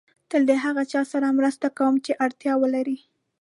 [0.29, 2.97] تل د هغه چا سره مرسته کوم چې اړتیا ولري.